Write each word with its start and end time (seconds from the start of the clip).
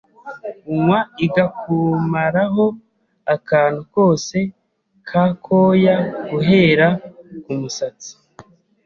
unywa 0.71 0.99
igakumaraho 1.25 2.65
akantu 3.35 3.81
kose 3.95 4.37
k’akoya 5.07 5.95
guhera 6.29 6.87
ku 7.43 7.51
musatsi 7.59 8.11